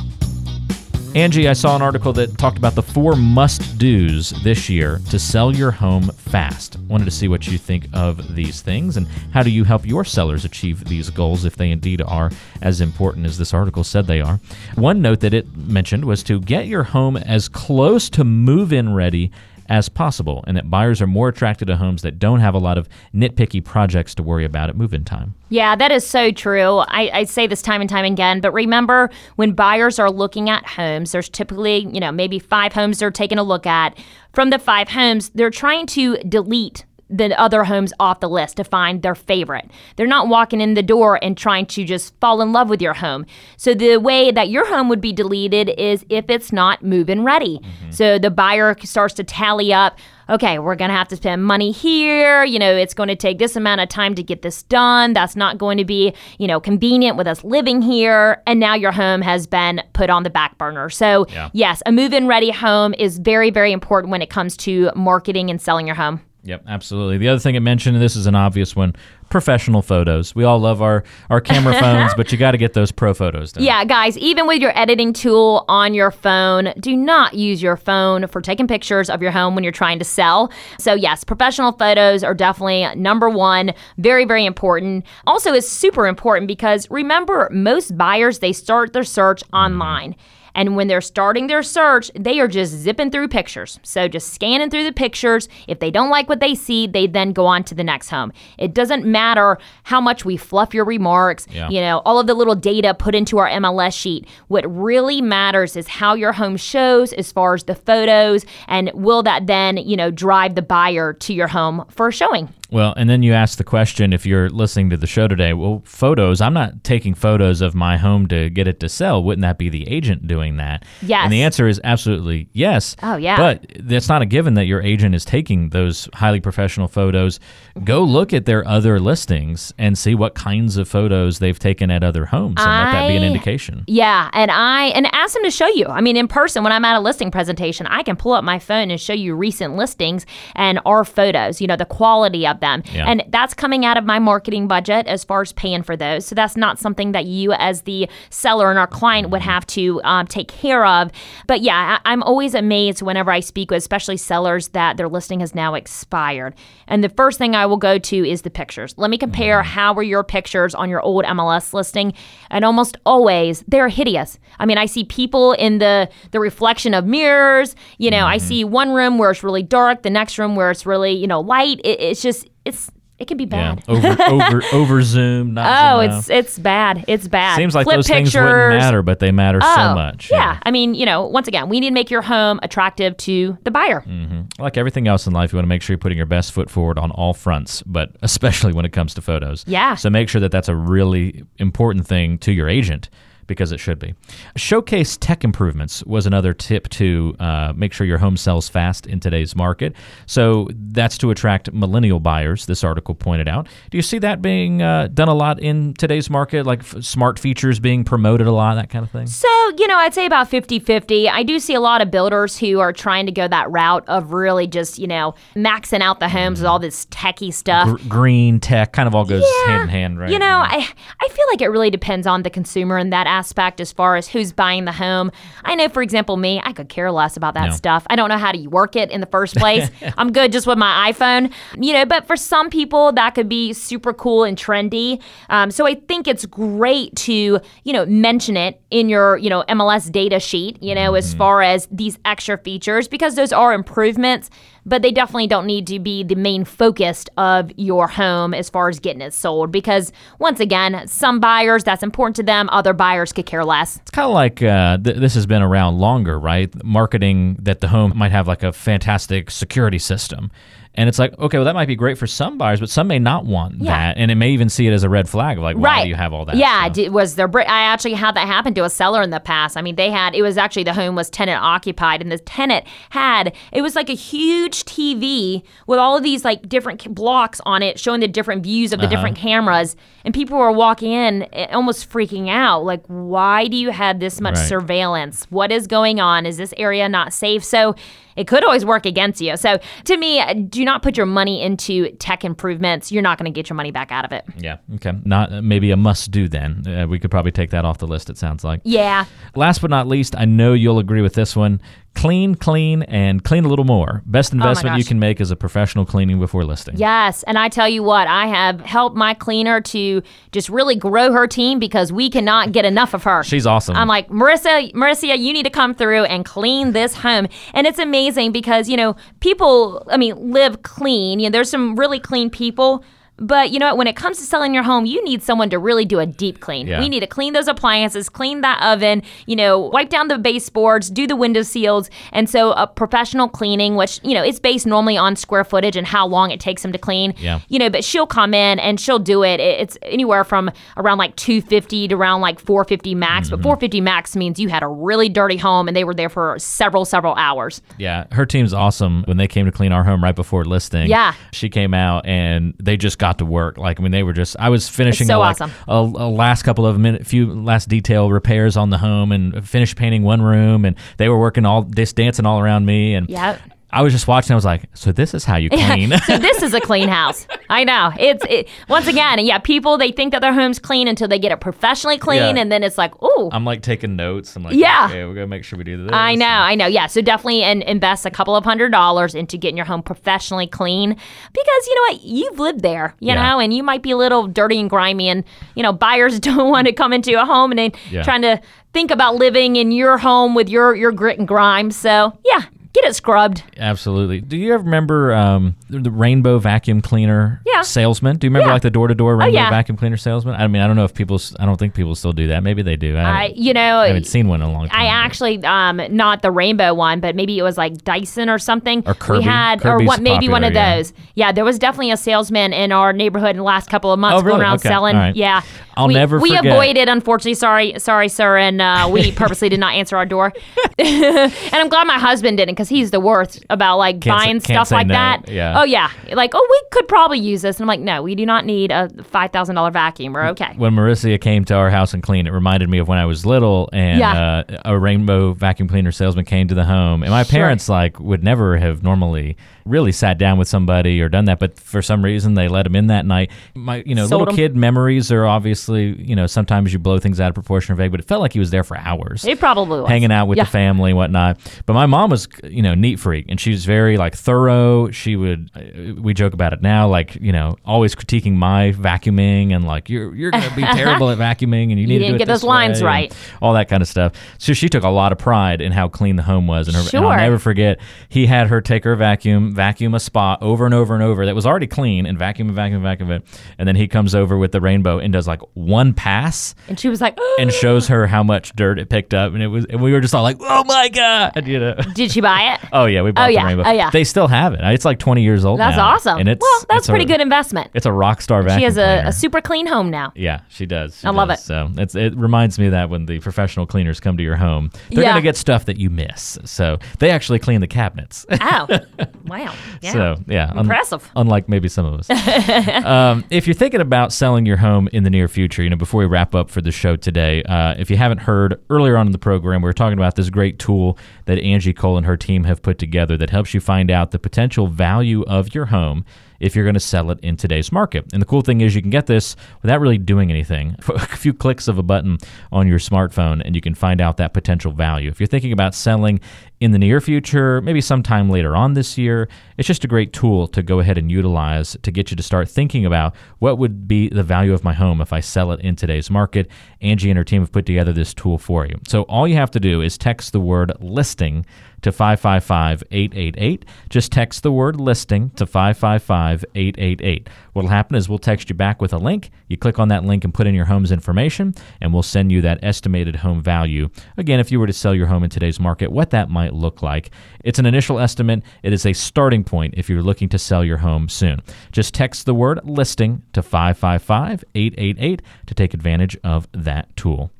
Angie, 1.15 1.47
I 1.47 1.53
saw 1.53 1.75
an 1.75 1.83
article 1.83 2.11
that 2.13 2.39
talked 2.39 2.57
about 2.57 2.73
the 2.73 2.81
four 2.81 3.15
must 3.15 3.77
do's 3.77 4.31
this 4.43 4.67
year 4.67 4.99
to 5.11 5.19
sell 5.19 5.55
your 5.55 5.69
home 5.69 6.09
fast. 6.09 6.79
Wanted 6.87 7.05
to 7.05 7.11
see 7.11 7.27
what 7.27 7.47
you 7.47 7.59
think 7.59 7.87
of 7.93 8.33
these 8.33 8.61
things 8.61 8.97
and 8.97 9.07
how 9.31 9.43
do 9.43 9.51
you 9.51 9.63
help 9.63 9.85
your 9.85 10.03
sellers 10.03 10.43
achieve 10.43 10.83
these 10.85 11.11
goals 11.11 11.45
if 11.45 11.55
they 11.55 11.69
indeed 11.69 12.01
are 12.01 12.31
as 12.63 12.81
important 12.81 13.27
as 13.27 13.37
this 13.37 13.53
article 13.53 13.83
said 13.83 14.07
they 14.07 14.21
are. 14.21 14.39
One 14.73 15.03
note 15.03 15.19
that 15.19 15.35
it 15.35 15.55
mentioned 15.55 16.03
was 16.03 16.23
to 16.23 16.39
get 16.39 16.65
your 16.65 16.83
home 16.83 17.15
as 17.15 17.47
close 17.47 18.09
to 18.09 18.23
move 18.23 18.73
in 18.73 18.95
ready 18.95 19.31
as 19.69 19.89
possible, 19.89 20.43
and 20.47 20.57
that 20.57 20.69
buyers 20.69 21.01
are 21.01 21.07
more 21.07 21.29
attracted 21.29 21.65
to 21.65 21.77
homes 21.77 22.01
that 22.01 22.19
don't 22.19 22.39
have 22.39 22.53
a 22.53 22.59
lot 22.59 22.77
of 22.77 22.87
nitpicky 23.13 23.63
projects 23.63 24.15
to 24.15 24.23
worry 24.23 24.45
about 24.45 24.69
at 24.69 24.75
move 24.75 24.93
in 24.93 25.03
time. 25.03 25.35
Yeah, 25.49 25.75
that 25.75 25.91
is 25.91 26.05
so 26.05 26.31
true. 26.31 26.79
I, 26.87 27.09
I, 27.13 27.23
say 27.25 27.47
this 27.47 27.61
time 27.61 27.81
and 27.81 27.89
time 27.89 28.05
again, 28.05 28.41
but 28.41 28.51
remember 28.51 29.09
when 29.35 29.53
buyers 29.53 29.99
are 29.99 30.11
looking 30.11 30.49
at 30.49 30.65
homes, 30.65 31.11
there's 31.11 31.29
typically, 31.29 31.87
you 31.91 31.99
know, 31.99 32.11
maybe 32.11 32.39
five 32.39 32.73
homes 32.73 32.99
they're 32.99 33.11
taking 33.11 33.37
a 33.37 33.43
look 33.43 33.65
at. 33.65 33.97
From 34.33 34.49
the 34.49 34.59
five 34.59 34.89
homes, 34.89 35.29
they're 35.29 35.51
trying 35.51 35.85
to 35.87 36.17
delete 36.17 36.85
the 37.13 37.39
other 37.39 37.63
homes 37.63 37.93
off 37.99 38.19
the 38.19 38.29
list 38.29 38.57
to 38.57 38.63
find 38.63 39.01
their 39.01 39.15
favorite. 39.15 39.69
They're 39.95 40.07
not 40.07 40.27
walking 40.27 40.61
in 40.61 40.73
the 40.73 40.81
door 40.81 41.19
and 41.23 41.37
trying 41.37 41.67
to 41.67 41.85
just 41.85 42.19
fall 42.19 42.41
in 42.41 42.51
love 42.51 42.69
with 42.69 42.81
your 42.81 42.95
home. 42.95 43.25
So 43.55 43.73
the 43.73 43.97
way 43.97 44.31
that 44.31 44.49
your 44.49 44.67
home 44.67 44.89
would 44.89 45.01
be 45.01 45.13
deleted 45.13 45.69
is 45.77 46.03
if 46.09 46.29
it's 46.29 46.51
not 46.51 46.83
move-in 46.83 47.23
ready. 47.23 47.59
Mm-hmm. 47.59 47.91
So 47.91 48.17
the 48.17 48.31
buyer 48.31 48.75
starts 48.83 49.13
to 49.15 49.23
tally 49.23 49.71
up, 49.71 49.99
okay, 50.29 50.57
we're 50.57 50.75
going 50.75 50.89
to 50.89 50.95
have 50.95 51.09
to 51.09 51.17
spend 51.17 51.43
money 51.43 51.71
here, 51.71 52.43
you 52.43 52.57
know, 52.57 52.73
it's 52.75 52.93
going 52.93 53.09
to 53.09 53.15
take 53.15 53.37
this 53.37 53.55
amount 53.55 53.81
of 53.81 53.89
time 53.89 54.15
to 54.15 54.23
get 54.23 54.41
this 54.41 54.63
done. 54.63 55.13
That's 55.13 55.35
not 55.35 55.57
going 55.57 55.77
to 55.77 55.85
be, 55.85 56.13
you 56.39 56.47
know, 56.47 56.59
convenient 56.59 57.17
with 57.17 57.27
us 57.27 57.43
living 57.43 57.81
here, 57.81 58.41
and 58.47 58.59
now 58.59 58.73
your 58.73 58.93
home 58.93 59.21
has 59.21 59.45
been 59.45 59.83
put 59.93 60.09
on 60.09 60.23
the 60.23 60.29
back 60.29 60.57
burner. 60.57 60.89
So, 60.89 61.27
yeah. 61.29 61.49
yes, 61.53 61.83
a 61.85 61.91
move-in 61.91 62.27
ready 62.27 62.51
home 62.51 62.93
is 62.97 63.19
very 63.19 63.51
very 63.51 63.71
important 63.71 64.11
when 64.11 64.21
it 64.21 64.29
comes 64.29 64.57
to 64.57 64.91
marketing 64.95 65.49
and 65.49 65.61
selling 65.61 65.85
your 65.85 65.95
home. 65.95 66.21
Yep, 66.45 66.65
absolutely. 66.67 67.17
The 67.17 67.29
other 67.29 67.39
thing 67.39 67.55
it 67.55 67.61
mentioned, 67.61 67.95
and 67.95 68.03
this 68.03 68.17
is 68.17 68.27
an 68.27 68.35
obvious 68.35 68.75
one, 68.75 68.95
professional 69.29 69.81
photos. 69.81 70.35
We 70.35 70.43
all 70.43 70.59
love 70.59 70.81
our, 70.81 71.05
our 71.29 71.39
camera 71.39 71.73
phones, 71.79 72.13
but 72.15 72.33
you 72.33 72.37
got 72.37 72.51
to 72.51 72.57
get 72.57 72.73
those 72.73 72.91
pro 72.91 73.13
photos 73.13 73.53
done. 73.53 73.63
Yeah, 73.63 73.85
guys, 73.85 74.17
even 74.17 74.45
with 74.45 74.61
your 74.61 74.77
editing 74.77 75.13
tool 75.13 75.63
on 75.69 75.93
your 75.93 76.11
phone, 76.11 76.73
do 76.81 76.97
not 76.97 77.33
use 77.33 77.63
your 77.63 77.77
phone 77.77 78.27
for 78.27 78.41
taking 78.41 78.67
pictures 78.67 79.09
of 79.09 79.21
your 79.21 79.31
home 79.31 79.55
when 79.55 79.63
you're 79.63 79.71
trying 79.71 79.99
to 79.99 80.05
sell. 80.05 80.51
So, 80.79 80.93
yes, 80.93 81.23
professional 81.23 81.71
photos 81.71 82.25
are 82.25 82.33
definitely 82.33 82.93
number 82.99 83.29
one. 83.29 83.73
Very, 83.97 84.25
very 84.25 84.45
important. 84.45 85.05
Also, 85.25 85.53
is 85.53 85.69
super 85.69 86.07
important 86.07 86.49
because 86.49 86.91
remember, 86.91 87.49
most 87.53 87.97
buyers, 87.97 88.39
they 88.39 88.51
start 88.51 88.91
their 88.91 89.05
search 89.05 89.43
mm-hmm. 89.45 89.55
online. 89.55 90.11
Mm-hmm. 90.11 90.42
And 90.55 90.75
when 90.75 90.87
they're 90.87 91.01
starting 91.01 91.47
their 91.47 91.63
search, 91.63 92.11
they 92.15 92.39
are 92.39 92.47
just 92.47 92.73
zipping 92.73 93.11
through 93.11 93.27
pictures. 93.29 93.79
So 93.83 94.07
just 94.07 94.33
scanning 94.33 94.69
through 94.69 94.83
the 94.83 94.91
pictures. 94.91 95.49
If 95.67 95.79
they 95.79 95.91
don't 95.91 96.09
like 96.09 96.29
what 96.29 96.39
they 96.39 96.55
see, 96.55 96.87
they 96.87 97.07
then 97.07 97.31
go 97.31 97.45
on 97.45 97.63
to 97.65 97.75
the 97.75 97.83
next 97.83 98.09
home. 98.09 98.31
It 98.57 98.73
doesn't 98.73 99.05
matter 99.05 99.57
how 99.83 99.99
much 99.99 100.25
we 100.25 100.37
fluff 100.37 100.73
your 100.73 100.85
remarks, 100.85 101.47
yeah. 101.49 101.69
you 101.69 101.81
know, 101.81 102.01
all 102.05 102.19
of 102.19 102.27
the 102.27 102.33
little 102.33 102.55
data 102.55 102.93
put 102.93 103.15
into 103.15 103.37
our 103.37 103.49
MLS 103.49 103.99
sheet. 103.99 104.27
What 104.47 104.63
really 104.65 105.21
matters 105.21 105.75
is 105.75 105.87
how 105.87 106.13
your 106.13 106.33
home 106.33 106.57
shows 106.57 107.13
as 107.13 107.31
far 107.31 107.53
as 107.53 107.63
the 107.63 107.75
photos 107.75 108.45
and 108.67 108.91
will 108.93 109.23
that 109.23 109.47
then, 109.47 109.77
you 109.77 109.97
know, 109.97 110.11
drive 110.11 110.55
the 110.55 110.61
buyer 110.61 111.13
to 111.13 111.33
your 111.33 111.47
home 111.47 111.85
for 111.89 112.07
a 112.07 112.11
showing. 112.11 112.49
Well, 112.73 112.95
and 112.97 113.07
then 113.07 113.21
you 113.21 113.33
ask 113.33 113.59
the 113.59 113.63
question 113.63 114.13
if 114.13 114.25
you're 114.25 114.49
listening 114.49 114.89
to 114.89 114.97
the 114.97 115.05
show 115.05 115.27
today, 115.27 115.53
well, 115.53 115.83
photos, 115.85 116.41
I'm 116.41 116.55
not 116.55 116.83
taking 116.83 117.13
photos 117.13 117.61
of 117.61 117.75
my 117.75 117.97
home 117.97 118.27
to 118.29 118.49
get 118.49 118.67
it 118.67 118.79
to 118.79 118.89
sell. 118.89 119.23
Wouldn't 119.23 119.43
that 119.43 119.59
be 119.59 119.69
the 119.69 119.87
agent 119.87 120.27
doing 120.27 120.57
that? 120.57 120.83
Yes. 121.03 121.23
And 121.23 121.31
the 121.31 121.43
answer 121.43 121.67
is 121.67 121.79
absolutely 121.83 122.49
yes. 122.51 122.95
Oh, 123.03 123.15
yeah. 123.15 123.37
But 123.37 123.67
that's 123.79 124.09
not 124.09 124.23
a 124.23 124.25
given 124.25 124.55
that 124.55 124.65
your 124.65 124.81
agent 124.81 125.13
is 125.13 125.23
taking 125.23 125.69
those 125.69 126.09
highly 126.15 126.39
professional 126.39 126.87
photos. 126.87 127.39
Go 127.83 128.03
look 128.03 128.33
at 128.33 128.45
their 128.45 128.67
other 128.67 128.99
listings 128.99 129.71
and 129.77 129.95
see 129.95 130.15
what 130.15 130.33
kinds 130.33 130.77
of 130.77 130.87
photos 130.87 131.37
they've 131.37 131.59
taken 131.59 131.91
at 131.91 132.03
other 132.03 132.25
homes 132.25 132.55
and 132.57 132.67
I, 132.67 132.85
let 132.85 132.91
that 132.93 133.07
be 133.07 133.17
an 133.17 133.23
indication. 133.23 133.83
Yeah. 133.85 134.31
And 134.33 134.49
I, 134.49 134.85
and 134.87 135.07
ask 135.13 135.35
them 135.35 135.43
to 135.43 135.51
show 135.51 135.67
you. 135.67 135.85
I 135.85 136.01
mean, 136.01 136.17
in 136.17 136.27
person, 136.27 136.63
when 136.63 136.71
I'm 136.71 136.85
at 136.85 136.97
a 136.97 136.99
listing 136.99 137.29
presentation, 137.29 137.85
I 137.85 138.01
can 138.01 138.15
pull 138.15 138.31
up 138.33 138.43
my 138.43 138.57
phone 138.57 138.89
and 138.89 138.99
show 138.99 139.13
you 139.13 139.35
recent 139.35 139.75
listings 139.75 140.25
and 140.55 140.79
our 140.87 141.05
photos, 141.05 141.61
you 141.61 141.67
know, 141.67 141.75
the 141.75 141.85
quality 141.85 142.47
of 142.47 142.62
them. 142.63 142.81
Yeah. 142.91 143.05
And 143.05 143.23
that's 143.27 143.53
coming 143.53 143.85
out 143.85 143.97
of 143.97 144.05
my 144.05 144.17
marketing 144.17 144.67
budget 144.67 145.05
as 145.05 145.23
far 145.23 145.41
as 145.41 145.51
paying 145.53 145.83
for 145.83 145.95
those. 145.95 146.25
So 146.25 146.33
that's 146.33 146.55
not 146.55 146.79
something 146.79 147.11
that 147.11 147.25
you, 147.25 147.51
as 147.53 147.81
the 147.83 148.09
seller 148.29 148.69
and 148.69 148.79
our 148.79 148.87
client, 148.87 149.29
would 149.29 149.41
have 149.41 149.67
to 149.67 150.01
um, 150.03 150.25
take 150.25 150.47
care 150.47 150.85
of. 150.85 151.11
But 151.45 151.61
yeah, 151.61 151.99
I- 151.99 152.11
I'm 152.11 152.23
always 152.23 152.55
amazed 152.55 153.01
whenever 153.01 153.31
I 153.31 153.41
speak 153.41 153.69
with, 153.69 153.79
especially 153.79 154.17
sellers, 154.17 154.69
that 154.69 154.97
their 154.97 155.09
listing 155.09 155.41
has 155.41 155.53
now 155.53 155.73
expired. 155.73 156.55
And 156.87 157.03
the 157.03 157.09
first 157.09 157.37
thing 157.37 157.55
I 157.55 157.65
will 157.65 157.77
go 157.77 157.97
to 157.97 158.29
is 158.29 158.43
the 158.43 158.49
pictures. 158.49 158.93
Let 158.97 159.09
me 159.09 159.17
compare 159.17 159.59
mm-hmm. 159.59 159.69
how 159.69 159.93
were 159.93 160.03
your 160.03 160.23
pictures 160.23 160.73
on 160.73 160.89
your 160.89 161.01
old 161.01 161.25
MLS 161.25 161.73
listing, 161.73 162.13
and 162.49 162.63
almost 162.63 162.97
always 163.05 163.63
they're 163.67 163.89
hideous. 163.89 164.39
I 164.59 164.65
mean, 164.65 164.77
I 164.77 164.85
see 164.85 165.03
people 165.03 165.53
in 165.53 165.79
the 165.79 166.09
the 166.31 166.39
reflection 166.39 166.93
of 166.93 167.05
mirrors. 167.05 167.75
You 167.97 168.11
know, 168.11 168.17
mm-hmm. 168.17 168.35
I 168.35 168.37
see 168.37 168.63
one 168.63 168.93
room 168.93 169.17
where 169.17 169.31
it's 169.31 169.43
really 169.43 169.63
dark, 169.63 170.03
the 170.03 170.09
next 170.09 170.37
room 170.37 170.55
where 170.55 170.71
it's 170.71 170.85
really 170.85 171.11
you 171.11 171.27
know 171.27 171.41
light. 171.41 171.79
It, 171.83 171.99
it's 171.99 172.21
just 172.21 172.47
it's 172.65 172.89
it 173.19 173.27
can 173.27 173.37
be 173.37 173.45
bad. 173.45 173.83
Yeah. 173.87 173.95
Over 173.95 174.23
over 174.29 174.63
over 174.73 175.01
zoom. 175.01 175.53
Not 175.53 175.95
oh, 175.95 176.01
zoom 176.01 176.17
it's 176.17 176.29
it's 176.29 176.59
bad. 176.59 177.05
It's 177.07 177.27
bad. 177.27 177.55
Seems 177.55 177.75
like 177.75 177.85
Flip 177.85 177.97
those 177.97 178.07
pictures. 178.07 178.33
things 178.33 178.43
wouldn't 178.43 178.79
matter, 178.79 179.01
but 179.01 179.19
they 179.19 179.31
matter 179.31 179.59
oh, 179.61 179.75
so 179.75 179.95
much. 179.95 180.29
Yeah. 180.31 180.37
yeah. 180.37 180.59
I 180.63 180.71
mean, 180.71 180.93
you 180.93 181.05
know, 181.05 181.25
once 181.25 181.47
again, 181.47 181.69
we 181.69 181.79
need 181.79 181.89
to 181.89 181.93
make 181.93 182.09
your 182.09 182.21
home 182.21 182.59
attractive 182.63 183.15
to 183.17 183.57
the 183.63 183.71
buyer. 183.71 184.01
Mm-hmm. 184.01 184.61
Like 184.61 184.77
everything 184.77 185.07
else 185.07 185.27
in 185.27 185.33
life, 185.33 185.53
you 185.53 185.57
want 185.57 185.65
to 185.65 185.69
make 185.69 185.81
sure 185.81 185.93
you're 185.93 185.99
putting 185.99 186.17
your 186.17 186.25
best 186.25 186.51
foot 186.51 186.69
forward 186.69 186.97
on 186.97 187.11
all 187.11 187.33
fronts, 187.33 187.81
but 187.83 188.15
especially 188.21 188.73
when 188.73 188.83
it 188.83 188.91
comes 188.91 189.13
to 189.13 189.21
photos. 189.21 189.63
Yeah. 189.67 189.95
So 189.95 190.09
make 190.09 190.27
sure 190.27 190.41
that 190.41 190.51
that's 190.51 190.69
a 190.69 190.75
really 190.75 191.43
important 191.59 192.07
thing 192.07 192.39
to 192.39 192.51
your 192.51 192.67
agent 192.67 193.09
because 193.47 193.71
it 193.71 193.79
should 193.79 193.99
be. 193.99 194.13
Showcase 194.55 195.17
tech 195.17 195.43
improvements 195.43 196.03
was 196.05 196.25
another 196.25 196.53
tip 196.53 196.89
to 196.89 197.35
uh, 197.39 197.73
make 197.75 197.93
sure 197.93 198.05
your 198.07 198.17
home 198.17 198.37
sells 198.37 198.69
fast 198.69 199.05
in 199.07 199.19
today's 199.19 199.55
market. 199.55 199.95
So 200.25 200.67
that's 200.73 201.17
to 201.19 201.31
attract 201.31 201.71
millennial 201.73 202.19
buyers, 202.19 202.65
this 202.65 202.83
article 202.83 203.15
pointed 203.15 203.47
out. 203.47 203.67
Do 203.91 203.97
you 203.97 204.01
see 204.01 204.19
that 204.19 204.41
being 204.41 204.81
uh, 204.81 205.07
done 205.13 205.27
a 205.29 205.33
lot 205.33 205.59
in 205.59 205.93
today's 205.95 206.29
market, 206.29 206.65
like 206.65 206.79
f- 206.79 207.03
smart 207.03 207.39
features 207.39 207.79
being 207.79 208.03
promoted 208.03 208.47
a 208.47 208.51
lot, 208.51 208.75
that 208.75 208.89
kind 208.89 209.03
of 209.05 209.11
thing? 209.11 209.27
So, 209.27 209.47
you 209.77 209.87
know, 209.87 209.97
I'd 209.97 210.13
say 210.13 210.25
about 210.25 210.49
50 210.49 210.79
50. 210.79 211.29
I 211.29 211.43
do 211.43 211.59
see 211.59 211.73
a 211.73 211.79
lot 211.79 212.01
of 212.01 212.11
builders 212.11 212.57
who 212.57 212.79
are 212.79 212.93
trying 212.93 213.25
to 213.25 213.31
go 213.31 213.47
that 213.47 213.69
route 213.71 214.03
of 214.07 214.33
really 214.33 214.67
just, 214.67 214.99
you 214.99 215.07
know, 215.07 215.35
maxing 215.55 216.01
out 216.01 216.19
the 216.19 216.29
homes 216.29 216.59
with 216.59 216.67
all 216.67 216.79
this 216.79 217.05
techie 217.07 217.53
stuff. 217.53 217.87
Gr- 217.87 218.07
green 218.07 218.59
tech 218.59 218.93
kind 218.93 219.07
of 219.07 219.15
all 219.15 219.25
goes 219.25 219.43
yeah, 219.43 219.71
hand 219.71 219.83
in 219.83 219.89
hand, 219.89 220.19
right? 220.19 220.29
You 220.29 220.39
know, 220.39 220.45
yeah. 220.45 220.67
I, 220.69 220.87
I 221.21 221.27
feel 221.29 221.45
like 221.51 221.61
it 221.61 221.69
really 221.69 221.89
depends 221.89 222.27
on 222.27 222.43
the 222.43 222.49
consumer 222.49 222.97
in 222.97 223.09
that 223.11 223.27
aspect 223.27 223.79
as 223.79 223.91
far 223.91 224.15
as 224.15 224.27
who's 224.27 224.51
buying 224.51 224.85
the 224.85 224.91
home. 224.91 225.31
I 225.63 225.75
know, 225.75 225.89
for 225.89 226.01
example, 226.01 226.37
me, 226.37 226.61
I 226.63 226.73
could 226.73 226.89
care 226.89 227.11
less 227.11 227.37
about 227.37 227.53
that 227.55 227.69
no. 227.69 227.75
stuff. 227.75 228.05
I 228.09 228.15
don't 228.15 228.29
know 228.29 228.37
how 228.37 228.51
to 228.51 228.67
work 228.67 228.95
it 228.95 229.11
in 229.11 229.21
the 229.21 229.27
first 229.27 229.55
place. 229.55 229.89
I'm 230.17 230.31
good 230.31 230.51
just 230.51 230.67
with 230.67 230.77
my 230.77 231.11
iPhone, 231.11 231.53
you 231.77 231.93
know, 231.93 232.05
but 232.05 232.27
for 232.27 232.35
some 232.35 232.69
people, 232.69 233.11
that 233.13 233.35
could 233.35 233.49
be 233.49 233.73
super 233.73 234.13
cool 234.13 234.43
and 234.43 234.57
trendy. 234.57 235.21
Um, 235.49 235.71
so 235.71 235.85
I 235.85 235.95
think 235.95 236.27
it's 236.27 236.45
great 236.45 237.15
to, 237.17 237.59
you 237.83 237.93
know, 237.93 238.05
mention 238.05 238.57
it 238.57 238.81
in 238.91 239.09
your, 239.09 239.37
you 239.37 239.49
know, 239.49 239.52
MLS 239.61 240.11
data 240.11 240.39
sheet, 240.39 240.81
you 240.81 240.95
know, 240.95 241.11
mm-hmm. 241.11 241.17
as 241.17 241.33
far 241.35 241.61
as 241.61 241.87
these 241.91 242.17
extra 242.25 242.57
features 242.57 243.07
because 243.07 243.35
those 243.35 243.53
are 243.53 243.73
improvements 243.73 244.49
but 244.85 245.01
they 245.01 245.11
definitely 245.11 245.47
don't 245.47 245.65
need 245.65 245.87
to 245.87 245.99
be 245.99 246.23
the 246.23 246.35
main 246.35 246.65
focus 246.65 247.25
of 247.37 247.71
your 247.77 248.07
home 248.07 248.53
as 248.53 248.69
far 248.69 248.89
as 248.89 248.99
getting 248.99 249.21
it 249.21 249.33
sold 249.33 249.71
because 249.71 250.11
once 250.39 250.59
again 250.59 251.07
some 251.07 251.39
buyers 251.39 251.83
that's 251.83 252.03
important 252.03 252.35
to 252.35 252.43
them 252.43 252.69
other 252.71 252.93
buyers 252.93 253.31
could 253.31 253.45
care 253.45 253.63
less 253.65 253.97
it's 253.97 254.11
kind 254.11 254.25
of 254.27 254.33
like 254.33 254.61
uh, 254.61 254.97
th- 254.97 255.17
this 255.17 255.33
has 255.35 255.45
been 255.45 255.61
around 255.61 255.97
longer 255.99 256.39
right 256.39 256.71
marketing 256.83 257.57
that 257.61 257.79
the 257.81 257.87
home 257.87 258.11
might 258.15 258.31
have 258.31 258.47
like 258.47 258.63
a 258.63 258.71
fantastic 258.73 259.49
security 259.51 259.99
system 259.99 260.51
And 260.95 261.09
it's 261.09 261.17
like, 261.17 261.33
okay, 261.39 261.57
well, 261.57 261.65
that 261.65 261.73
might 261.73 261.87
be 261.87 261.95
great 261.95 262.19
for 262.19 262.27
some 262.27 262.59
buyers, 262.59 262.79
but 262.79 262.87
some 262.87 263.07
may 263.07 263.17
not 263.17 263.45
want 263.47 263.81
Yeah. 263.81 263.91
that. 263.97 264.17
And 264.19 264.29
it 264.29 264.35
may 264.35 264.51
even 264.51 264.69
see 264.69 264.85
it 264.85 264.93
as 264.93 265.03
a 265.03 265.09
red 265.09 265.27
flag 265.27 265.57
of 265.57 265.63
like, 265.63 265.75
why 265.75 265.81
right. 265.89 266.03
do 266.03 266.09
you 266.09 266.13
have 266.15 266.33
all 266.33 266.45
that? 266.45 266.55
Yeah, 266.55 266.83
So- 266.85 266.93
d- 266.93 267.09
was 267.09 267.33
there? 267.33 267.47
br- 267.47 267.61
I 267.61 267.81
actually 267.91 268.13
had 268.13 268.35
that 268.35 268.45
happen 268.45 268.75
to 268.75 268.83
a 268.83 268.91
seller 268.91 269.23
in 269.23 269.31
the 269.31 269.39
past. 269.39 269.75
I 269.75 269.81
mean, 269.81 269.95
they 269.95 270.11
had 270.11 270.35
it 270.35 270.43
was 270.43 270.55
actually 270.55 270.83
the 270.83 270.93
home 270.93 271.15
was 271.15 271.31
tenant 271.31 271.59
occupied, 271.63 272.21
and 272.21 272.31
the 272.31 272.37
tenant 272.37 272.85
had 273.09 273.55
it 273.71 273.81
was 273.81 273.95
like 273.95 274.07
a 274.11 274.13
huge 274.13 274.72
TV 274.73 275.63
with 275.87 275.99
all 275.99 276.17
of 276.17 276.23
these 276.23 276.43
like 276.43 276.67
different 276.67 277.13
blocks 277.13 277.61
on 277.65 277.81
it, 277.83 277.99
showing 277.99 278.19
the 278.19 278.27
different 278.27 278.63
views 278.63 278.91
of 278.93 278.99
the 278.99 279.07
different 279.07 279.37
Uh-huh. 279.37 279.47
cameras, 279.47 279.95
and 280.25 280.33
people 280.33 280.57
were 280.57 280.71
walking 280.71 281.11
in 281.11 281.43
eh, 281.53 281.67
almost 281.71 282.09
freaking 282.11 282.49
out, 282.49 282.83
like, 282.85 283.03
why 283.07 283.67
do 283.67 283.77
you 283.77 283.91
have 283.91 284.19
this 284.19 284.41
much 284.41 284.55
Right. 284.55 284.67
surveillance? 284.67 285.45
What 285.49 285.71
is 285.71 285.87
going 285.87 286.19
on? 286.19 286.45
Is 286.45 286.57
this 286.57 286.73
area 286.77 287.07
not 287.09 287.33
safe? 287.33 287.63
So. 287.63 287.95
It 288.35 288.47
could 288.47 288.63
always 288.65 288.83
work 288.83 289.05
against 289.05 289.41
you. 289.41 289.55
So, 289.57 289.77
to 290.05 290.17
me, 290.17 290.39
uh, 290.39 290.53
do 290.53 290.83
not 290.83 291.03
put 291.03 291.17
your 291.17 291.27
money 291.27 291.61
into 291.61 292.09
tech 292.13 292.43
improvements. 292.43 293.11
You're 293.11 293.21
not 293.21 293.37
going 293.37 293.45
to 293.45 293.55
get 293.55 293.69
your 293.69 293.75
money 293.75 293.91
back 293.91 294.11
out 294.11 294.25
of 294.25 294.31
it. 294.31 294.43
Yeah. 294.57 294.77
Okay. 294.95 295.11
Not 295.23 295.53
uh, 295.53 295.61
maybe 295.61 295.91
a 295.91 295.97
must 295.97 296.31
do 296.31 296.47
then. 296.49 296.81
Uh, 296.87 297.05
we 297.07 297.19
could 297.19 297.29
probably 297.29 297.51
take 297.51 297.69
that 297.69 297.85
off 297.85 297.99
the 297.99 298.07
list, 298.07 298.31
it 298.31 298.39
sounds 298.39 298.63
like. 298.63 298.81
Yeah. 298.85 299.25
Last 299.53 299.81
but 299.81 299.91
not 299.91 300.07
least, 300.07 300.35
I 300.35 300.45
know 300.45 300.73
you'll 300.73 300.97
agree 300.97 301.21
with 301.21 301.35
this 301.35 301.55
one. 301.55 301.79
Clean, 302.15 302.55
clean, 302.55 303.03
and 303.03 303.43
clean 303.43 303.65
a 303.65 303.67
little 303.67 303.85
more. 303.85 304.21
Best 304.25 304.53
oh 304.53 304.57
investment 304.57 304.93
you 304.95 304.99
Oh 304.99 305.03
gosh. 305.03 305.07
can 305.07 305.19
make 305.19 305.41
is 305.41 305.51
a 305.51 305.55
professional 305.55 306.05
cleaning 306.05 306.39
before 306.39 306.63
listing. 306.63 306.95
Yes, 306.95 307.43
and 307.43 307.57
I 307.57 307.69
tell 307.69 307.89
you 307.89 308.03
what, 308.03 308.27
I 308.27 308.47
have 308.47 308.81
helped 308.81 309.15
my 309.15 309.33
cleaner 309.33 309.81
to 309.81 310.21
just 310.51 310.69
really 310.69 310.95
grow 310.95 311.31
her 311.33 311.47
team 311.47 311.79
because 311.79 312.13
we 312.13 312.29
cannot 312.29 312.71
get 312.71 312.85
enough 312.85 313.13
of 313.13 313.23
her. 313.23 313.43
She's 313.43 313.65
awesome. 313.65 313.95
I'm 313.97 314.07
like, 314.07 314.29
Marissa, 314.29 314.93
Marissa, 314.93 315.37
you 315.37 315.51
need 315.53 315.63
to 315.63 315.69
come 315.71 315.93
through 315.93 316.23
and 316.25 316.45
clean 316.45 316.91
this 316.93 317.15
home. 317.15 317.47
And 317.73 317.87
it's 317.87 317.99
amazing 317.99 318.51
because, 318.51 318.87
you 318.87 318.95
know, 318.95 319.15
people, 319.39 320.07
I 320.11 320.17
mean, 320.17 320.51
live 320.51 320.83
clean. 320.83 321.39
You 321.39 321.49
know, 321.49 321.51
there's 321.51 321.69
some 321.69 321.95
really 321.95 322.19
clean 322.19 322.49
people. 322.49 323.03
But 323.37 323.71
you 323.71 323.79
know 323.79 323.87
what? 323.87 323.97
When 323.97 324.07
it 324.07 324.15
comes 324.15 324.37
to 324.37 324.43
selling 324.43 324.73
your 324.73 324.83
home, 324.83 325.05
you 325.05 325.23
need 325.23 325.41
someone 325.41 325.69
to 325.71 325.79
really 325.79 326.05
do 326.05 326.19
a 326.19 326.25
deep 326.25 326.59
clean. 326.59 326.87
Yeah. 326.87 326.99
We 326.99 327.09
need 327.09 327.21
to 327.21 327.27
clean 327.27 327.53
those 327.53 327.67
appliances, 327.67 328.29
clean 328.29 328.61
that 328.61 328.81
oven, 328.83 329.23
you 329.47 329.55
know, 329.55 329.79
wipe 329.79 330.09
down 330.09 330.27
the 330.27 330.37
baseboards, 330.37 331.09
do 331.09 331.25
the 331.25 331.35
window 331.35 331.63
seals. 331.63 332.09
And 332.31 332.47
so 332.49 332.73
a 332.73 332.85
professional 332.85 333.49
cleaning, 333.49 333.95
which, 333.95 334.19
you 334.23 334.33
know, 334.35 334.43
it's 334.43 334.59
based 334.59 334.85
normally 334.85 335.17
on 335.17 335.35
square 335.35 335.63
footage 335.63 335.95
and 335.95 336.05
how 336.05 336.27
long 336.27 336.51
it 336.51 336.59
takes 336.59 336.83
them 336.83 336.91
to 336.91 336.97
clean. 336.99 337.33
Yeah. 337.37 337.59
You 337.69 337.79
know, 337.79 337.89
but 337.89 338.03
she'll 338.03 338.27
come 338.27 338.53
in 338.53 338.77
and 338.79 338.99
she'll 338.99 339.19
do 339.19 339.43
it. 339.43 339.59
It- 339.59 339.79
It's 339.81 339.97
anywhere 340.03 340.43
from 340.43 340.69
around 340.97 341.17
like 341.17 341.35
250 341.35 342.07
to 342.09 342.15
around 342.15 342.41
like 342.41 342.59
450 342.59 343.15
max. 343.15 343.47
Mm-hmm. 343.47 343.55
But 343.57 343.63
450 343.63 343.99
max 344.01 344.35
means 344.35 344.59
you 344.59 344.69
had 344.69 344.83
a 344.83 344.87
really 344.87 345.27
dirty 345.27 345.57
home 345.57 345.87
and 345.87 345.97
they 345.97 346.03
were 346.03 346.13
there 346.13 346.29
for 346.29 346.55
several, 346.59 347.03
several 347.03 347.33
hours. 347.35 347.81
Yeah, 347.97 348.25
her 348.31 348.45
team's 348.45 348.73
awesome. 348.73 349.23
When 349.23 349.37
they 349.37 349.47
came 349.47 349.65
to 349.65 349.71
clean 349.71 349.91
our 349.91 350.03
home 350.03 350.23
right 350.23 350.35
before 350.35 350.63
listing, 350.65 351.07
Yeah. 351.07 351.33
she 351.51 351.67
came 351.69 351.93
out 351.95 352.25
and 352.27 352.75
they 352.81 352.95
just 352.95 353.17
got 353.23 353.37
to 353.37 353.45
work. 353.45 353.77
Like, 353.77 354.01
I 354.01 354.03
mean, 354.03 354.11
they 354.11 354.21
were 354.21 354.33
just. 354.33 354.57
I 354.59 354.67
was 354.67 354.89
finishing 354.89 355.27
so 355.27 355.37
a, 355.37 355.39
like, 355.39 355.61
awesome. 355.61 355.71
a, 355.87 355.93
a 355.93 356.27
last 356.29 356.63
couple 356.63 356.85
of 356.85 356.99
minute, 356.99 357.25
few 357.25 357.45
last 357.53 357.87
detail 357.87 358.29
repairs 358.29 358.75
on 358.75 358.89
the 358.89 358.97
home 358.97 359.31
and 359.31 359.65
finished 359.65 359.95
painting 359.95 360.23
one 360.23 360.41
room, 360.41 360.83
and 360.83 360.97
they 361.15 361.29
were 361.29 361.39
working 361.39 361.65
all 361.65 361.83
just 361.83 362.17
dancing 362.17 362.45
all 362.45 362.59
around 362.59 362.85
me, 362.85 363.15
and 363.15 363.29
Yep. 363.29 363.61
I 363.93 364.01
was 364.01 364.11
just 364.11 364.27
watching. 364.27 364.51
I 364.51 364.55
was 364.55 364.65
like, 364.65 364.89
so 364.93 365.11
this 365.11 365.33
is 365.33 365.45
how 365.45 365.55
you 365.57 365.69
clean. 365.69 366.11
so 366.25 366.37
this 366.37 366.63
is 366.63 366.73
a 366.73 366.81
clean 366.81 367.07
house. 367.09 367.47
I 367.69 367.83
know. 367.83 368.11
It's 368.19 368.43
it, 368.49 368.67
once 368.89 369.07
again, 369.07 369.39
yeah. 369.45 369.59
People 369.59 369.97
they 369.97 370.11
think 370.11 370.31
that 370.33 370.39
their 370.41 370.51
home's 370.53 370.79
clean 370.79 371.07
until 371.07 371.27
they 371.27 371.37
get 371.39 371.51
it 371.51 371.59
professionally 371.61 372.17
clean, 372.17 372.55
Yeah. 372.55 372.61
and 372.61 372.71
then 372.71 372.81
it's 372.83 372.97
like, 372.97 373.13
oh, 373.21 373.49
I'm 373.53 373.65
like 373.65 373.81
taking 373.83 374.15
notes. 374.15 374.55
I'm 374.55 374.63
like, 374.63 374.73
Yeah. 374.75 375.05
okay, 375.09 375.23
we're 375.25 375.35
gonna 375.35 375.47
make 375.47 375.63
sure 375.63 375.77
we 375.77 375.83
do 375.83 376.03
this. 376.03 376.11
I 376.11 376.35
know, 376.35 376.45
I 376.47 376.75
know. 376.75 376.87
Yeah, 376.87 377.07
so 377.07 377.21
definitely 377.21 377.61
in, 377.63 377.81
invest 377.83 378.25
a 378.25 378.31
couple 378.31 378.55
of 378.55 378.63
hundred 378.63 378.91
dollars 378.91 379.35
into 379.35 379.57
getting 379.57 379.77
your 379.77 379.85
home 379.85 380.01
professionally 380.03 380.67
clean 380.67 381.09
because 381.11 381.87
you 381.87 381.95
know 381.95 382.13
what, 382.13 382.23
you've 382.23 382.59
lived 382.59 382.81
there, 382.81 383.15
you 383.19 383.27
Yeah. 383.29 383.35
know, 383.51 383.59
and 383.59 383.73
you 383.73 383.83
might 383.83 384.01
be 384.01 384.11
a 384.11 384.17
little 384.17 384.47
dirty 384.47 384.79
and 384.79 384.89
grimy, 384.89 385.29
and 385.29 385.43
you 385.75 385.83
know, 385.83 385.93
buyers 385.93 386.39
don't 386.39 386.69
want 386.69 386.87
to 386.87 386.93
come 386.93 387.13
into 387.13 387.39
a 387.39 387.45
home 387.45 387.71
and 387.71 387.77
then 387.79 387.91
Yeah. 388.09 388.23
trying 388.23 388.41
to 388.41 388.59
think 388.93 389.11
about 389.11 389.35
living 389.35 389.75
in 389.75 389.91
your 389.91 390.17
home 390.17 390.53
with 390.55 390.69
your 390.69 390.95
your 390.95 391.11
grit 391.11 391.37
and 391.39 391.47
grime. 391.47 391.91
So 391.91 392.37
yeah, 392.45 392.61
get 392.93 393.05
it 393.05 393.15
scrubbed. 393.15 393.63
Absolutely. 393.77 394.39
Do 394.39 394.55
you 394.55 394.73
ever 394.73 394.83
remember 394.83 395.33
um, 395.33 395.75
the 395.89 396.11
rainbow 396.11 396.59
vacuum 396.59 397.01
cleaner 397.01 397.61
Yeah. 397.65 397.81
salesman? 397.81 398.37
Do 398.37 398.45
you 398.45 398.49
remember 398.49 398.67
Yeah. 398.67 398.71
Oh, 398.71 398.75
like 398.75 398.81
the 398.83 398.91
door 398.91 399.07
to 399.07 399.15
door 399.15 399.35
rainbow 399.35 399.53
yeah. 399.57 399.69
vacuum 399.69 399.97
cleaner 399.97 400.17
salesman? 400.17 400.55
I 400.55 400.67
mean, 400.67 400.81
I 400.81 400.87
don't 400.87 400.95
know 400.95 401.03
if 401.03 401.13
people. 401.13 401.39
I 401.59 401.65
don't 401.65 401.77
think 401.77 401.93
people 401.95 402.13
still 402.15 402.33
do 402.33 402.47
that. 402.49 402.61
Maybe 402.63 402.81
they 402.83 402.95
do. 402.95 403.17
I, 403.17 403.21
haven't- 403.45 403.57
you 403.57 403.73
know, 403.73 403.97
I 403.97 404.07
haven't 404.07 404.27
seen 404.27 404.47
one 404.47 404.61
in 404.61 404.69
a 404.69 404.71
long 404.71 404.89
time. 404.89 404.99
I 404.99 405.05
actually, 405.07 405.63
um, 405.65 405.99
not 406.11 406.41
the 406.43 406.51
rainbow 406.51 406.93
one, 406.93 407.19
but 407.19 407.35
maybe 407.35 407.57
it 407.57 407.63
was 407.63 407.77
like 407.77 408.03
Dyson 408.03 408.47
or 408.49 408.59
something. 408.59 409.03
Or 409.07 409.13
Kirby. 409.15 409.39
We 409.39 409.43
had, 409.45 409.81
Kirby's 409.81 410.05
or 410.05 410.07
what, 410.07 410.21
maybe 410.21 410.47
one 410.49 410.63
of 410.63 410.73
those. 410.73 411.13
Yeah, 411.35 411.51
there 411.51 411.65
was 411.65 411.79
definitely 411.79 412.11
a 412.11 412.17
salesman 412.17 412.73
in 412.73 412.91
our 412.91 413.11
neighborhood 413.11 413.51
in 413.51 413.57
the 413.57 413.63
last 413.63 413.89
couple 413.89 414.11
of 414.13 414.19
months 414.19 414.35
Oh, 414.41 414.43
really? 414.43 414.51
going 414.57 414.61
around 414.61 414.75
Okay. 414.79 414.89
selling. 414.89 415.15
Right. 415.15 415.35
Yeah, 415.35 415.61
I'll 415.95 416.07
we, 416.07 416.13
never 416.13 416.39
We 416.39 416.55
forget. 416.55 416.71
avoided, 416.71 417.09
unfortunately. 417.09 417.55
Sorry, 417.55 417.97
sorry, 417.97 418.29
sir, 418.29 418.57
and 418.57 418.81
uh, 418.81 419.09
we 419.11 419.31
purposely 419.31 419.69
did 419.69 419.79
not 419.79 419.93
answer 419.95 420.15
our 420.15 420.25
door. 420.25 420.53
and 420.99 421.51
I'm 421.73 421.89
glad 421.89 422.05
my 422.07 422.19
husband 422.19 422.57
didn't 422.57 422.75
because 422.83 422.89
he's 422.97 423.11
the 423.11 423.19
worst 423.19 423.65
about 423.69 423.97
like 423.97 424.19
Can't 424.21 424.37
buying 424.37 424.51
can't 424.59 424.63
stuff 424.87 424.91
like 424.91 425.07
no. 425.07 425.13
that. 425.13 425.47
Yeah. 425.47 425.79
Oh 425.79 425.83
yeah, 425.83 426.11
like 426.33 426.51
oh 426.53 426.67
we 426.69 426.81
could 426.91 427.07
probably 427.07 427.39
use 427.39 427.61
this, 427.61 427.77
and 427.77 427.83
I'm 427.83 427.87
like 427.87 427.99
no, 428.01 428.21
we 428.21 428.35
do 428.35 428.45
not 428.45 428.65
need 428.65 428.91
a 428.91 429.09
five 429.23 429.51
thousand 429.51 429.75
dollar 429.75 429.91
vacuum. 429.91 430.33
We're 430.33 430.47
okay. 430.49 430.73
when 430.75 430.93
Marissa 430.93 431.39
came 431.39 431.63
to 431.65 431.75
our 431.75 431.89
house 431.89 432.13
and 432.13 432.21
cleaned, 432.21 432.47
it 432.47 432.51
reminded 432.51 432.89
me 432.89 432.97
of 432.97 433.07
when 433.07 433.17
I 433.19 433.25
was 433.25 433.45
little, 433.45 433.89
and 433.93 434.19
Yeah. 434.19 434.63
uh, 434.67 434.77
a 434.85 434.97
rainbow 434.99 435.53
vacuum 435.53 435.87
cleaner 435.87 436.11
salesman 436.11 436.45
came 436.45 436.67
to 436.67 436.75
the 436.75 436.85
home, 436.85 437.23
and 437.23 437.31
my 437.31 437.43
Sure. 437.43 437.51
parents 437.59 437.87
like 437.89 438.19
would 438.19 438.43
never 438.43 438.77
have 438.77 439.03
normally 439.03 439.55
really 439.85 440.13
sat 440.13 440.37
down 440.37 440.57
with 440.57 440.67
somebody 440.67 441.21
or 441.21 441.27
done 441.27 441.43
that, 441.45 441.59
but 441.59 441.77
for 441.77 442.01
some 442.01 442.23
reason 442.23 442.53
they 442.53 442.67
let 442.69 442.85
him 442.85 442.95
in 442.95 443.07
that 443.07 443.25
night. 443.25 443.51
My 443.75 444.01
you 444.05 444.15
know 444.15 444.25
Sold 444.27 444.41
little 444.41 444.53
him. 444.53 444.57
kid 444.57 444.75
memories 444.77 445.31
are 445.31 445.45
obviously 445.45 446.15
you 446.21 446.35
know 446.35 446.47
sometimes 446.47 446.91
you 446.93 446.99
blow 446.99 447.19
things 447.19 447.39
out 447.39 447.49
of 447.49 447.55
proportion 447.55 447.93
or 447.93 447.95
vague, 447.95 448.11
but 448.11 448.19
it 448.19 448.27
felt 448.27 448.41
like 448.41 448.53
he 448.53 448.59
was 448.59 448.71
there 448.71 448.83
for 448.83 448.97
hours. 448.97 449.45
It 449.45 449.59
probably 449.59 450.01
was 450.01 450.09
hanging 450.09 450.31
out 450.31 450.47
with 450.47 450.57
Yeah. 450.57 450.63
the 450.65 450.69
family 450.69 451.11
and 451.11 451.17
whatnot. 451.17 451.59
But 451.85 451.93
my 451.93 452.05
mom 452.05 452.29
was, 452.29 452.47
you 452.73 452.81
know, 452.81 452.95
neat 452.95 453.19
freak, 453.19 453.45
and 453.49 453.59
she 453.59 453.71
was 453.71 453.85
very 453.85 454.17
like 454.17 454.35
thorough. 454.35 455.09
She 455.11 455.35
would, 455.35 455.69
uh, 455.75 456.21
we 456.21 456.33
joke 456.33 456.53
about 456.53 456.73
it 456.73 456.81
now, 456.81 457.07
like 457.07 457.35
you 457.35 457.51
know, 457.51 457.77
always 457.85 458.15
critiquing 458.15 458.53
my 458.53 458.91
vacuuming 458.91 459.73
and 459.73 459.85
like 459.85 460.09
you're 460.09 460.33
you're 460.35 460.51
gonna 460.51 460.75
be 460.75 460.81
terrible 460.93 461.29
at 461.29 461.37
vacuuming 461.37 461.91
and 461.91 461.99
you 461.99 462.07
need 462.07 462.19
to 462.19 462.19
didn't 462.19 462.31
do 462.31 462.35
it 462.35 462.37
get 462.39 462.47
those 462.47 462.63
lines 462.63 463.01
way," 463.01 463.07
right. 463.07 463.37
all 463.61 463.73
that 463.73 463.89
kind 463.89 464.01
of 464.01 464.07
stuff. 464.07 464.33
So 464.57 464.73
she 464.73 464.89
took 464.89 465.03
a 465.03 465.09
lot 465.09 465.31
of 465.31 465.37
pride 465.37 465.81
in 465.81 465.91
how 465.91 466.07
clean 466.07 466.35
the 466.35 466.43
home 466.43 466.67
was, 466.67 466.87
and, 466.87 466.97
her, 466.97 467.03
and 467.17 467.25
I'll 467.25 467.37
never 467.37 467.59
forget. 467.59 467.99
He 468.29 468.45
had 468.45 468.67
her 468.67 468.81
take 468.81 469.03
her 469.03 469.15
vacuum, 469.15 469.73
vacuum 469.73 470.13
a 470.15 470.19
spot 470.19 470.61
over 470.61 470.85
and 470.85 470.93
over 470.93 471.13
and 471.13 471.23
over 471.23 471.45
that 471.45 471.55
was 471.55 471.65
already 471.65 471.87
clean, 471.87 472.25
and 472.25 472.37
vacuum 472.37 472.69
and 472.69 472.75
vacuum 472.75 472.95
and 472.95 473.03
vacuum 473.03 473.31
it, 473.31 473.43
and 473.77 473.87
then 473.87 473.95
he 473.95 474.07
comes 474.07 474.35
over 474.35 474.57
with 474.57 474.71
the 474.71 474.81
rainbow 474.81 475.19
and 475.19 475.31
does 475.33 475.47
like 475.47 475.61
one 475.73 476.13
pass 476.13 476.75
And 476.87 476.99
she 476.99 477.09
was 477.09 477.21
like, 477.21 477.37
and 477.59 477.71
shows 477.71 478.07
her 478.07 478.27
how 478.27 478.43
much 478.43 478.75
dirt 478.75 478.99
it 478.99 479.09
picked 479.09 479.33
up, 479.33 479.53
and 479.53 479.61
it 479.61 479.67
was, 479.67 479.85
and 479.85 480.01
we 480.01 480.11
were 480.11 480.21
just 480.21 480.33
all 480.35 480.43
like, 480.43 480.57
"Oh 480.59 480.83
my 480.83 481.09
god!" 481.09 481.67
You 481.67 481.79
know. 481.79 481.95
"Did 482.13 482.31
she 482.31 482.41
buy 482.41 482.62
it?" 482.73 482.79
Oh 482.91 483.05
yeah, 483.05 483.21
we 483.21 483.31
bought 483.31 483.43
Oh, 483.43 483.47
the 483.47 483.53
yeah. 483.53 483.65
rainbow. 483.65 483.83
Oh, 483.85 483.91
yeah. 483.91 484.09
They 484.09 484.23
still 484.23 484.47
have 484.47 484.73
it. 484.73 484.79
It's 484.81 485.05
like 485.05 485.19
20 485.19 485.41
years 485.43 485.65
old. 485.65 485.79
That's 485.79 485.97
now, 485.97 486.07
awesome. 486.07 486.39
And 486.39 486.49
it's 486.49 486.61
well, 486.61 486.85
that's 486.89 486.99
it's 486.99 487.07
pretty 487.09 487.25
a, 487.25 487.27
good 487.27 487.41
investment. 487.41 487.91
It's 487.93 488.05
a 488.05 488.11
rock 488.11 488.41
star 488.41 488.61
vacuum. 488.63 488.79
She 488.79 488.83
has 488.85 488.97
a, 488.97 489.27
a 489.27 489.31
super 489.33 489.61
clean 489.61 489.85
home 489.87 490.09
now. 490.09 490.31
Yeah, 490.35 490.61
she 490.69 490.85
does. 490.85 491.19
She 491.19 491.27
I 491.27 491.31
love 491.31 491.49
it. 491.49 491.59
So 491.59 491.89
it's, 491.97 492.15
it 492.15 492.35
reminds 492.35 492.77
me 492.79 492.85
of 492.87 492.91
that 492.91 493.09
when 493.09 493.25
the 493.25 493.39
professional 493.39 493.85
cleaners 493.85 494.19
come 494.19 494.37
to 494.37 494.43
your 494.43 494.55
home, 494.55 494.91
they're 495.09 495.23
Yeah. 495.23 495.31
gonna 495.31 495.41
get 495.41 495.57
stuff 495.57 495.85
that 495.85 495.97
you 495.97 496.09
miss. 496.09 496.57
So 496.65 496.99
they 497.19 497.29
actually 497.31 497.59
clean 497.59 497.81
the 497.81 497.87
cabinets. 497.87 498.45
Oh, 498.61 498.87
wow. 499.45 499.73
Yeah. 500.01 500.11
So 500.13 500.35
yeah, 500.47 500.69
un- 500.71 500.79
Impressive. 500.79 501.29
unlike 501.35 501.67
maybe 501.69 501.87
some 501.89 502.05
of 502.05 502.19
us. 502.19 502.29
um, 503.05 503.43
if 503.49 503.67
you're 503.67 503.73
thinking 503.73 504.01
about 504.01 504.31
selling 504.33 504.65
your 504.65 504.77
home 504.77 505.09
in 505.13 505.23
the 505.23 505.29
near 505.29 505.47
future, 505.47 505.83
you 505.83 505.89
know, 505.89 505.95
before 505.95 506.19
we 506.19 506.25
wrap 506.25 506.53
up 506.55 506.69
for 506.69 506.81
the 506.81 506.91
show 506.91 507.15
today, 507.15 507.63
uh, 507.63 507.95
if 507.97 508.09
you 508.09 508.17
haven't 508.17 508.39
heard 508.39 508.79
earlier 508.89 509.17
on 509.17 509.25
in 509.25 509.31
the 509.31 509.37
program, 509.37 509.81
we 509.81 509.85
were 509.87 509.93
talking 509.93 510.17
about 510.17 510.35
this 510.35 510.49
great 510.49 510.79
tool 510.79 511.17
that 511.45 511.57
Angie 511.59 511.93
Cole 511.93 512.17
and 512.17 512.25
her 512.25 512.37
team 512.37 512.52
have 512.63 512.83
put 512.83 512.99
together 512.99 513.37
that 513.37 513.49
helps 513.49 513.73
you 513.73 513.79
find 513.79 514.11
out 514.11 514.31
the 514.31 514.39
potential 514.39 514.87
value 514.87 515.43
of 515.43 515.73
your 515.73 515.87
home 515.87 516.23
if 516.63 516.75
you're 516.75 516.85
going 516.85 516.93
to 516.93 516.99
sell 516.99 517.29
it 517.29 517.39
in 517.41 517.57
today's 517.57 517.91
market. 517.91 518.25
And 518.31 518.41
the 518.41 518.45
cool 518.45 518.61
thing 518.61 518.79
is 518.79 518.95
you 518.95 519.01
can 519.01 519.11
get 519.11 519.25
this 519.25 519.57
without 519.81 519.99
really 519.99 520.17
doing 520.17 520.49
anything. 520.49 520.95
A 521.09 521.19
few 521.19 521.53
clicks 521.53 521.89
of 521.89 521.97
a 521.97 522.03
button 522.03 522.37
on 522.71 522.87
your 522.87 522.99
smartphone 522.99 523.61
and 523.65 523.75
you 523.75 523.81
can 523.81 523.93
find 523.93 524.21
out 524.21 524.37
that 524.37 524.53
potential 524.53 524.93
value. 524.93 525.29
If 525.29 525.41
you're 525.41 525.47
thinking 525.47 525.73
about 525.73 525.93
selling 525.93 526.39
in 526.79 526.91
the 526.91 526.99
near 526.99 527.19
future, 527.19 527.81
maybe 527.81 527.99
sometime 527.99 528.49
later 528.49 528.77
on 528.77 528.93
this 528.93 529.17
year, 529.17 529.49
it's 529.77 529.87
just 529.87 530.05
a 530.05 530.07
great 530.07 530.31
tool 530.31 530.67
to 530.67 530.81
go 530.81 530.99
ahead 530.99 531.17
and 531.17 531.29
utilize 531.29 531.97
to 532.01 532.11
get 532.11 532.31
you 532.31 532.37
to 532.37 532.43
start 532.43 532.69
thinking 532.69 533.05
about 533.05 533.35
what 533.59 533.77
would 533.77 534.07
be 534.07 534.29
the 534.29 534.43
value 534.43 534.73
of 534.73 534.85
my 534.85 534.93
home 534.93 535.19
if 535.19 535.33
I 535.33 535.41
sell 535.41 535.73
it 535.73 535.81
in 535.81 535.97
today's 535.97 536.29
market. 536.29 536.69
Angie 537.01 537.29
and 537.29 537.37
her 537.37 537.43
team 537.43 537.61
have 537.61 537.73
put 537.73 537.85
together 537.85 538.13
this 538.13 538.33
tool 538.33 538.57
for 538.57 538.85
you. 538.85 538.97
So 539.05 539.23
all 539.23 539.47
you 539.47 539.55
have 539.55 539.71
to 539.71 539.81
do 539.81 540.01
is 540.01 540.17
text 540.17 540.53
the 540.53 540.61
word 540.61 540.93
listing 541.01 541.65
to 542.03 542.11
555 542.11 543.03
888. 543.11 543.85
Just 544.09 544.31
text 544.31 544.63
the 544.63 544.71
word 544.71 544.99
listing 544.99 545.49
to 545.51 545.65
555 545.65 546.65
888. 546.75 547.49
What'll 547.73 547.89
happen 547.89 548.15
is 548.15 548.29
we'll 548.29 548.39
text 548.39 548.69
you 548.69 548.75
back 548.75 549.01
with 549.01 549.13
a 549.13 549.17
link. 549.17 549.49
You 549.67 549.77
click 549.77 549.99
on 549.99 550.07
that 550.09 550.23
link 550.23 550.43
and 550.43 550.53
put 550.53 550.67
in 550.67 550.75
your 550.75 550.85
home's 550.85 551.11
information, 551.11 551.73
and 551.99 552.13
we'll 552.13 552.23
send 552.23 552.51
you 552.51 552.61
that 552.61 552.79
estimated 552.83 553.37
home 553.37 553.61
value. 553.61 554.09
Again, 554.37 554.59
if 554.59 554.71
you 554.71 554.79
were 554.79 554.87
to 554.87 554.93
sell 554.93 555.15
your 555.15 555.27
home 555.27 555.43
in 555.43 555.49
today's 555.49 555.79
market, 555.79 556.11
what 556.11 556.29
that 556.29 556.49
might 556.49 556.73
look 556.73 557.01
like. 557.01 557.31
It's 557.63 557.79
an 557.79 557.85
initial 557.85 558.19
estimate, 558.19 558.63
it 558.83 558.93
is 558.93 559.05
a 559.05 559.13
starting 559.13 559.63
point 559.63 559.95
if 559.97 560.09
you're 560.09 560.21
looking 560.21 560.49
to 560.49 560.59
sell 560.59 560.83
your 560.83 560.97
home 560.97 561.29
soon. 561.29 561.61
Just 561.91 562.13
text 562.13 562.45
the 562.45 562.53
word 562.53 562.79
listing 562.83 563.41
to 563.53 563.61
555 563.61 564.63
888 564.75 565.41
to 565.65 565.73
take 565.73 565.93
advantage 565.93 566.37
of 566.43 566.67
that 566.73 567.15
tool. 567.15 567.51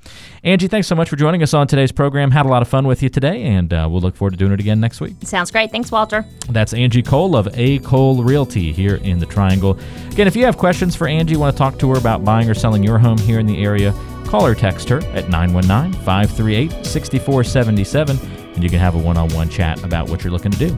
Angie, 0.43 0.67
thanks 0.67 0.87
so 0.87 0.95
much 0.95 1.09
for 1.09 1.15
joining 1.15 1.41
us 1.41 1.53
on 1.53 1.67
today's 1.67 1.91
program. 1.91 2.31
Had 2.31 2.45
a 2.45 2.49
lot 2.49 2.61
of 2.61 2.67
fun 2.67 2.85
with 2.85 3.01
you 3.01 3.09
today, 3.09 3.43
and 3.43 3.73
uh, 3.73 3.87
we'll 3.89 4.01
look 4.01 4.15
forward 4.15 4.31
to 4.31 4.37
doing 4.37 4.51
it 4.51 4.59
again 4.59 4.79
next 4.79 5.01
week. 5.01 5.15
Sounds 5.23 5.51
great. 5.51 5.71
Thanks, 5.71 5.91
Walter. 5.91 6.25
That's 6.49 6.73
Angie 6.73 7.01
Cole 7.01 7.35
of 7.35 7.47
A. 7.57 7.79
Cole 7.79 8.23
Realty 8.23 8.73
here 8.73 8.95
in 8.95 9.19
the 9.19 9.25
Triangle. 9.25 9.79
Again, 10.11 10.27
if 10.27 10.35
you 10.35 10.45
have 10.45 10.57
questions 10.57 10.95
for 10.95 11.07
Angie, 11.07 11.37
want 11.37 11.55
to 11.55 11.57
talk 11.57 11.79
to 11.79 11.89
her 11.91 11.97
about 11.97 12.23
buying 12.23 12.49
or 12.49 12.53
selling 12.53 12.83
your 12.83 12.99
home 12.99 13.17
here 13.17 13.39
in 13.39 13.45
the 13.45 13.63
area, 13.63 13.93
call 14.25 14.45
or 14.45 14.55
text 14.55 14.89
her 14.89 14.97
at 15.13 15.29
919 15.29 15.93
538 16.03 16.85
6477 16.85 18.43
and 18.55 18.63
you 18.63 18.69
can 18.69 18.79
have 18.79 18.95
a 18.95 18.97
one 18.97 19.17
on 19.17 19.29
one 19.29 19.49
chat 19.49 19.83
about 19.83 20.09
what 20.09 20.23
you're 20.23 20.31
looking 20.31 20.51
to 20.51 20.57
do. 20.57 20.69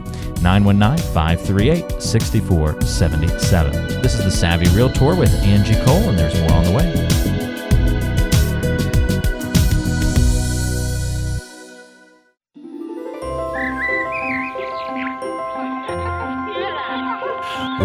919 0.42 0.98
538 1.12 2.02
6477. 2.02 4.02
This 4.02 4.14
is 4.14 4.24
the 4.24 4.30
Savvy 4.30 4.68
Realtor 4.74 5.14
with 5.14 5.32
Angie 5.42 5.74
Cole, 5.84 6.08
and 6.08 6.18
there's 6.18 6.38
more 6.40 6.52
on 6.52 6.64
the 6.64 6.72
way. 6.72 7.35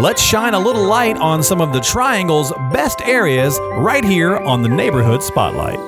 Let's 0.02 0.20
shine 0.20 0.52
a 0.52 0.58
little 0.58 0.84
light 0.84 1.16
on 1.16 1.44
some 1.44 1.60
of 1.60 1.72
the 1.72 1.78
Triangle's 1.78 2.52
best 2.72 3.00
areas 3.02 3.56
right 3.74 4.02
here 4.02 4.36
on 4.36 4.60
the 4.60 4.68
Neighborhood 4.68 5.22
Spotlight. 5.22 5.78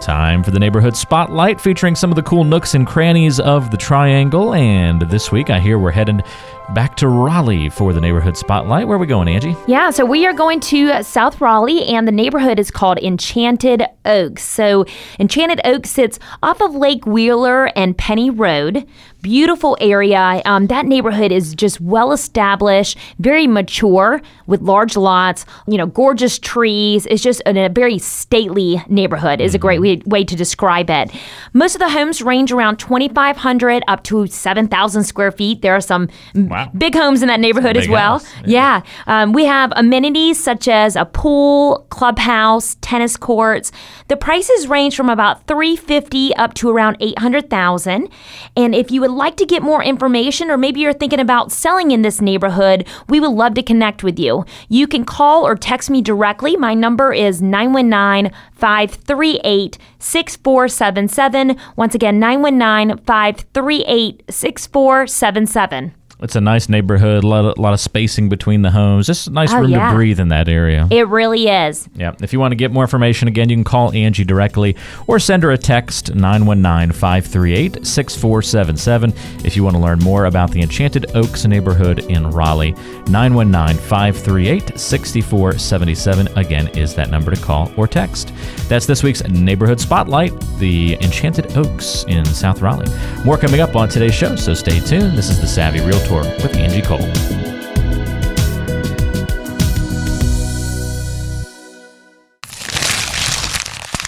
Time 0.00 0.44
for 0.44 0.52
the 0.52 0.60
Neighborhood 0.60 0.94
Spotlight 0.94 1.60
featuring 1.60 1.96
some 1.96 2.12
of 2.12 2.14
the 2.14 2.22
cool 2.22 2.44
nooks 2.44 2.76
and 2.76 2.86
crannies 2.86 3.40
of 3.40 3.72
the 3.72 3.76
Triangle. 3.76 4.54
And 4.54 5.02
this 5.02 5.32
week, 5.32 5.50
I 5.50 5.58
hear 5.58 5.76
we're 5.76 5.90
heading 5.90 6.22
back 6.70 6.96
to 6.96 7.08
Raleigh 7.08 7.68
for 7.68 7.92
the 7.92 8.00
neighborhood 8.00 8.36
spotlight. 8.36 8.88
Where 8.88 8.96
are 8.96 9.00
we 9.00 9.06
going, 9.06 9.28
Angie? 9.28 9.56
Yeah, 9.66 9.90
so 9.90 10.04
we 10.04 10.24
are 10.26 10.32
going 10.32 10.60
to 10.60 11.02
South 11.02 11.40
Raleigh, 11.40 11.84
and 11.86 12.08
the 12.08 12.12
neighborhood 12.12 12.58
is 12.58 12.70
called 12.70 12.98
Enchanted 12.98 13.84
Oaks. 14.04 14.42
So, 14.42 14.86
Enchanted 15.18 15.60
Oaks 15.64 15.90
sits 15.90 16.18
off 16.42 16.62
of 16.62 16.74
Lake 16.74 17.04
Wheeler 17.06 17.66
and 17.76 17.96
Penny 17.98 18.30
Road. 18.30 18.86
Beautiful 19.20 19.76
area. 19.80 20.42
Um, 20.44 20.66
that 20.66 20.84
neighborhood 20.86 21.32
is 21.32 21.54
just 21.54 21.80
well 21.80 22.12
established, 22.12 22.98
very 23.18 23.46
mature 23.46 24.20
with 24.46 24.60
large 24.60 24.96
lots, 24.96 25.46
you 25.66 25.78
know, 25.78 25.86
gorgeous 25.86 26.38
trees. 26.38 27.06
It's 27.06 27.22
just 27.22 27.42
a, 27.46 27.66
a 27.66 27.68
very 27.68 27.98
stately 27.98 28.82
neighborhood, 28.88 29.40
is 29.40 29.50
mm-hmm. 29.50 29.56
a 29.56 29.58
great 29.58 29.80
mm-hmm. 29.80 30.10
way, 30.10 30.20
way 30.20 30.24
to 30.24 30.36
describe 30.36 30.90
it. 30.90 31.10
Most 31.52 31.74
of 31.74 31.78
the 31.78 31.88
homes 31.88 32.20
range 32.22 32.52
around 32.52 32.78
2,500 32.78 33.82
up 33.88 34.04
to 34.04 34.26
7,000 34.26 35.04
square 35.04 35.32
feet. 35.32 35.62
There 35.62 35.74
are 35.74 35.80
some 35.80 36.08
Wow. 36.53 36.53
Big 36.76 36.94
homes 36.94 37.22
in 37.22 37.28
that 37.28 37.40
neighborhood 37.40 37.76
as 37.76 37.88
well. 37.88 38.18
House. 38.18 38.32
Yeah. 38.44 38.82
yeah. 39.06 39.22
Um, 39.22 39.32
we 39.32 39.44
have 39.44 39.72
amenities 39.76 40.42
such 40.42 40.68
as 40.68 40.96
a 40.96 41.04
pool, 41.04 41.86
clubhouse, 41.90 42.76
tennis 42.80 43.16
courts. 43.16 43.72
The 44.08 44.16
prices 44.16 44.68
range 44.68 44.96
from 44.96 45.08
about 45.08 45.46
350 45.46 46.34
up 46.36 46.54
to 46.54 46.70
around 46.70 46.96
800,000. 47.00 48.08
And 48.56 48.74
if 48.74 48.90
you 48.90 49.00
would 49.00 49.10
like 49.10 49.36
to 49.36 49.46
get 49.46 49.62
more 49.62 49.82
information 49.82 50.50
or 50.50 50.56
maybe 50.56 50.80
you're 50.80 50.92
thinking 50.92 51.20
about 51.20 51.52
selling 51.52 51.90
in 51.90 52.02
this 52.02 52.20
neighborhood, 52.20 52.86
we 53.08 53.20
would 53.20 53.30
love 53.32 53.54
to 53.54 53.62
connect 53.62 54.04
with 54.04 54.18
you. 54.18 54.44
You 54.68 54.86
can 54.86 55.04
call 55.04 55.46
or 55.46 55.56
text 55.56 55.90
me 55.90 56.02
directly. 56.02 56.56
My 56.56 56.74
number 56.74 57.12
is 57.12 57.40
919 57.42 58.32
538 58.52 59.78
6477. 59.98 61.56
Once 61.76 61.94
again, 61.94 62.18
919 62.18 63.04
538 63.04 64.22
6477. 64.30 65.94
It's 66.24 66.36
a 66.36 66.40
nice 66.40 66.70
neighborhood, 66.70 67.22
a 67.22 67.26
lot 67.26 67.44
of, 67.44 67.58
a 67.58 67.60
lot 67.60 67.74
of 67.74 67.80
spacing 67.80 68.30
between 68.30 68.62
the 68.62 68.70
homes. 68.70 69.06
Just 69.06 69.26
a 69.26 69.30
nice 69.30 69.52
oh, 69.52 69.60
room 69.60 69.70
yeah. 69.70 69.90
to 69.90 69.94
breathe 69.94 70.18
in 70.18 70.28
that 70.28 70.48
area. 70.48 70.88
It 70.90 71.06
really 71.08 71.48
is. 71.48 71.86
Yeah. 71.94 72.14
If 72.22 72.32
you 72.32 72.40
want 72.40 72.52
to 72.52 72.56
get 72.56 72.70
more 72.70 72.82
information, 72.82 73.28
again, 73.28 73.50
you 73.50 73.56
can 73.56 73.62
call 73.62 73.92
Angie 73.92 74.24
directly 74.24 74.74
or 75.06 75.18
send 75.18 75.42
her 75.42 75.50
a 75.50 75.58
text 75.58 76.14
919 76.14 76.92
538 76.92 77.86
6477 77.86 79.12
if 79.44 79.54
you 79.54 79.62
want 79.64 79.76
to 79.76 79.82
learn 79.82 79.98
more 79.98 80.24
about 80.24 80.50
the 80.50 80.62
Enchanted 80.62 81.14
Oaks 81.14 81.44
neighborhood 81.44 81.98
in 81.98 82.30
Raleigh. 82.30 82.72
919 83.06 83.76
538 83.76 84.80
6477 84.80 86.28
again 86.38 86.68
is 86.68 86.94
that 86.94 87.10
number 87.10 87.34
to 87.34 87.40
call 87.40 87.70
or 87.76 87.86
text. 87.86 88.32
That's 88.70 88.86
this 88.86 89.02
week's 89.02 89.22
Neighborhood 89.24 89.78
Spotlight, 89.78 90.32
the 90.58 90.94
Enchanted 91.02 91.54
Oaks 91.58 92.04
in 92.04 92.24
South 92.24 92.62
Raleigh. 92.62 92.88
More 93.26 93.36
coming 93.36 93.60
up 93.60 93.76
on 93.76 93.90
today's 93.90 94.14
show, 94.14 94.36
so 94.36 94.54
stay 94.54 94.80
tuned. 94.80 95.18
This 95.18 95.28
is 95.28 95.38
the 95.38 95.46
Savvy 95.46 95.80
Real 95.80 96.00
With 96.22 96.56
Angie 96.56 96.80
Cole. 96.80 97.00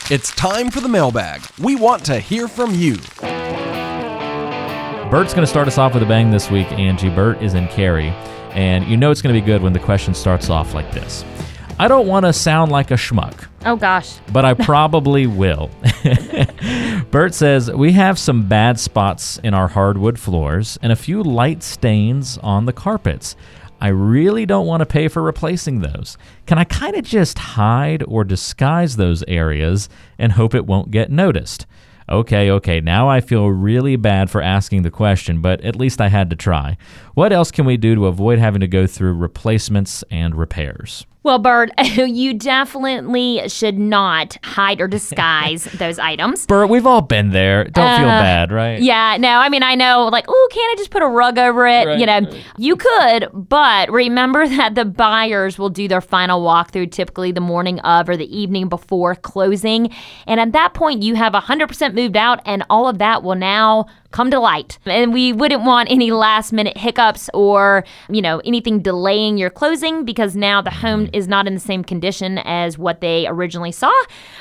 It's 0.09 0.31
time 0.37 0.71
for 0.71 0.81
the 0.81 0.89
mailbag. 0.89 1.43
We 1.59 1.75
want 1.75 2.05
to 2.05 2.21
hear 2.21 2.47
from 2.47 2.77
you. 2.77 2.95
Bert's 5.11 5.35
going 5.35 5.43
to 5.43 5.47
start 5.49 5.67
us 5.67 5.79
off 5.79 5.95
with 5.95 6.03
a 6.05 6.07
bang 6.07 6.31
this 6.31 6.49
week, 6.49 6.71
Angie. 6.71 7.11
Bert 7.11 7.43
is 7.43 7.55
in 7.55 7.67
Cary, 7.67 8.11
and 8.53 8.87
you 8.87 8.97
know 8.97 9.11
it's 9.11 9.21
going 9.21 9.35
to 9.35 9.41
be 9.41 9.45
good 9.45 9.61
when 9.61 9.73
the 9.73 9.81
question 9.81 10.15
starts 10.15 10.49
off 10.49 10.75
like 10.75 10.93
this. 10.93 11.25
I 11.79 11.89
don't 11.89 12.07
want 12.07 12.25
to 12.25 12.33
sound 12.33 12.73
like 12.73 12.91
a 12.91 12.95
schmuck. 12.95 13.49
Oh, 13.67 13.77
gosh. 13.77 14.17
But 14.33 14.47
I 14.47 14.55
probably 14.55 15.27
will. 15.27 15.71
Bert 17.11 17.35
says, 17.35 17.71
We 17.71 17.93
have 17.93 18.19
some 18.19 18.49
bad 18.49 18.81
spots 18.81 19.39
in 19.45 19.53
our 19.53 19.69
hardwood 19.69 20.19
floors 20.19 20.79
and 20.81 20.91
a 20.91 20.97
few 20.97 21.23
light 21.23 21.63
stains 21.63 22.39
on 22.39 22.65
the 22.65 22.73
carpets. 22.73 23.37
I 23.79 23.89
really 23.89 24.47
don't 24.47 24.67
want 24.67 24.81
to 24.81 24.87
pay 24.87 25.09
for 25.09 25.21
replacing 25.21 25.81
those. 25.81 26.17
Can 26.47 26.57
I 26.57 26.65
kind 26.65 26.97
of 26.97 27.05
just 27.05 27.39
hide 27.39 28.03
or 28.09 28.25
disguise 28.25 28.97
those 28.97 29.23
areas 29.29 29.91
and 30.19 30.33
hope 30.33 30.55
it 30.55 30.67
won't 30.67 30.91
get 30.91 31.11
noticed? 31.11 31.67
Okay, 32.09 32.51
okay, 32.53 32.81
now 32.81 33.09
I 33.09 33.21
feel 33.21 33.49
really 33.49 33.97
bad 33.97 34.31
for 34.31 34.41
asking 34.41 34.83
the 34.83 34.93
question, 34.93 35.41
but 35.41 35.61
at 35.63 35.75
least 35.75 36.01
I 36.01 36.09
had 36.09 36.31
to 36.31 36.37
try. 36.37 36.77
What 37.17 37.33
else 37.33 37.51
can 37.51 37.65
we 37.65 37.79
do 37.79 37.95
to 37.95 38.09
avoid 38.09 38.39
having 38.39 38.61
to 38.61 38.69
go 38.69 38.87
through 38.87 39.15
replacements 39.15 40.05
and 40.11 40.35
repairs? 40.35 41.07
Well, 41.23 41.39
Bert, 41.39 41.71
you 41.97 42.35
definitely 42.35 43.49
should 43.49 43.79
not 43.79 44.37
hide 44.45 44.83
or 44.83 44.87
disguise 44.87 45.65
those 45.79 45.99
items. 45.99 46.45
Bert, 46.45 46.69
we've 46.69 46.87
all 46.87 47.01
been 47.01 47.31
there. 47.31 47.65
Don't 47.65 47.85
uh, 47.85 47.97
feel 47.97 48.07
bad, 48.07 48.53
right? 48.53 48.83
Yeah, 48.83 49.17
no, 49.19 49.31
I 49.31 49.49
mean, 49.49 49.63
I 49.63 49.75
know, 49.77 50.09
like, 50.09 50.27
oh, 50.29 50.49
can't 50.53 50.73
I 50.73 50.75
just 50.79 50.91
put 50.91 51.03
a 51.03 51.07
rug 51.09 51.39
over 51.39 51.67
it? 51.67 51.87
Right, 51.87 51.99
you 51.99 52.05
know, 52.05 52.21
right. 52.21 52.45
you 52.59 52.77
could, 52.77 53.31
but 53.33 53.91
remember 53.91 54.47
that 54.57 54.75
the 54.75 54.85
buyers 54.85 55.59
will 55.59 55.71
do 55.71 55.89
their 55.89 56.03
final 56.03 56.45
walkthrough 56.45 56.93
typically 56.93 57.33
the 57.33 57.41
morning 57.41 57.81
of 57.81 58.11
or 58.11 58.19
the 58.19 58.39
evening 58.39 58.69
before 58.69 59.15
closing. 59.15 59.91
And 60.27 60.39
at 60.39 60.53
that 60.53 60.75
point, 60.75 61.03
you 61.03 61.15
have 61.15 61.33
100% 61.33 61.95
moved 61.95 62.19
out, 62.19 62.41
and 62.45 62.63
all 62.69 62.87
of 62.87 62.99
that 62.99 63.23
will 63.23 63.37
now 63.37 63.87
come 64.11 64.31
to 64.31 64.39
light. 64.39 64.79
And 64.85 65.13
we 65.13 65.33
wouldn't 65.33 65.63
want 65.63 65.91
any 65.91 66.11
last 66.11 66.53
minute 66.53 66.77
hiccups 66.77 67.31
or, 67.35 67.85
you 68.09 68.23
know, 68.23 68.41
anything 68.45 68.81
delaying 68.81 69.39
your 69.39 69.51
closing 69.51 70.05
because 70.05 70.37
now 70.37 70.63
the 70.63 70.71
home 70.71 71.07
mm. 71.07 71.11
is 71.13 71.29
not 71.29 71.47
in 71.47 71.55
the 71.55 71.61
same 71.61 71.85
condition 71.85 72.39
as 72.39 72.79
what 72.79 73.01
they 73.01 73.27
originally 73.27 73.73
saw. 73.73 73.93